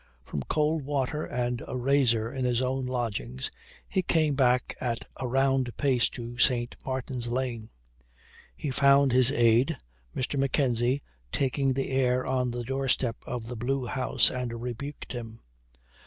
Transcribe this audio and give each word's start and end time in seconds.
From 0.25 0.41
cold 0.49 0.81
water 0.83 1.25
and 1.27 1.61
a 1.67 1.77
razor 1.77 2.33
in 2.33 2.43
his 2.43 2.59
own 2.59 2.87
lodgings 2.87 3.51
he 3.87 4.01
came 4.01 4.33
back 4.33 4.75
at 4.81 5.05
a 5.17 5.27
round 5.27 5.77
pace 5.77 6.09
to 6.09 6.39
St. 6.39 6.75
Martin's 6.83 7.27
Lane. 7.27 7.69
He 8.55 8.71
found 8.71 9.11
his 9.11 9.31
aide, 9.31 9.77
Mr. 10.15 10.39
Mackenzie, 10.39 11.03
taking 11.31 11.73
the 11.75 11.91
air 11.91 12.25
on 12.25 12.49
the 12.49 12.63
doorstep 12.63 13.17
of 13.27 13.45
the 13.45 13.55
Blue 13.55 13.85
House, 13.85 14.31
and 14.31 14.59
rebuked 14.59 15.11
him. 15.11 15.41